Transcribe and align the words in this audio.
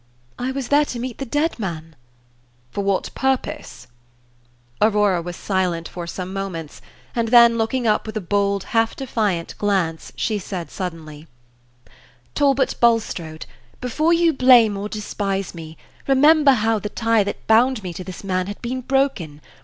"I 0.39 0.51
was 0.51 0.69
there 0.69 0.85
to 0.85 0.97
meet 0.99 1.19
the 1.19 1.27
dead 1.27 1.59
man." 1.59 1.95
"For 2.71 2.83
what 2.83 3.13
purpose?" 3.13 3.85
Aurora 4.81 5.21
was 5.21 5.35
silent 5.35 5.87
for 5.87 6.07
some 6.07 6.33
moments, 6.33 6.81
and 7.15 7.27
then, 7.27 7.59
looking 7.59 7.85
up 7.85 8.07
with 8.07 8.17
a 8.17 8.19
bold, 8.19 8.63
half 8.73 8.95
defiant 8.95 9.55
glance, 9.59 10.11
she 10.15 10.39
said 10.39 10.71
suddenly: 10.71 11.27
"Talbot 12.33 12.77
Bulstrode, 12.79 13.45
before 13.79 14.11
you 14.11 14.33
blame 14.33 14.75
or 14.75 14.89
despise 14.89 15.53
me, 15.53 15.77
remember 16.07 16.53
how 16.53 16.79
the 16.79 16.89
tie 16.89 17.23
that 17.23 17.45
bound 17.45 17.83
me 17.83 17.93
to 17.93 18.03
this 18.03 18.23
man 18.23 18.47
had 18.47 18.59
been 18.63 18.81
broken. 18.81 19.39